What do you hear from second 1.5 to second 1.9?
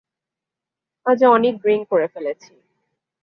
drink